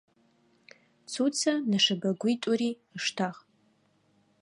Цуцэ 1.11 1.51
нэшэбэгуитӏури 1.71 2.69
ыштагъ. 2.97 3.37